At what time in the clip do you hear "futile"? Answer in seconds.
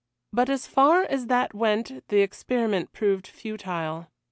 3.27-4.07